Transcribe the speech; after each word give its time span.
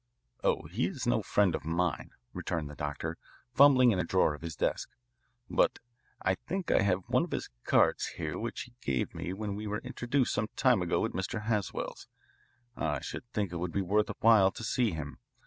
"Oh, 0.43 0.63
he 0.63 0.87
is 0.87 1.05
no 1.05 1.21
friend 1.21 1.53
of 1.53 1.63
mine," 1.63 2.09
returned 2.33 2.71
the 2.71 2.75
doctor, 2.75 3.19
fumbling 3.53 3.91
in 3.91 3.99
a 3.99 4.03
drawer 4.03 4.33
of 4.33 4.41
his 4.41 4.55
desk. 4.55 4.89
"But 5.47 5.77
I 6.23 6.33
think 6.33 6.71
I 6.71 6.81
have 6.81 7.03
one 7.07 7.23
of 7.23 7.29
his 7.29 7.51
cards 7.65 8.07
here 8.17 8.35
which 8.39 8.61
he 8.61 8.73
gave 8.81 9.13
me 9.13 9.31
when 9.31 9.53
we 9.53 9.67
were 9.67 9.77
introduced 9.81 10.33
some 10.33 10.49
time 10.55 10.81
ago 10.81 11.05
at 11.05 11.11
Mr. 11.11 11.43
Haswell's. 11.43 12.07
I 12.75 12.99
should 12.99 13.31
think 13.31 13.51
it 13.51 13.57
would 13.57 13.71
be 13.71 13.83
worth 13.83 14.09
while 14.21 14.49
to 14.49 14.63
see 14.63 14.89
him. 14.89 15.19